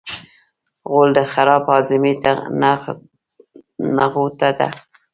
غول 0.89 1.09
د 1.17 1.19
خراب 1.31 1.63
هاضمې 1.73 2.13
نغوته 3.97 4.49
ده. 4.59 4.67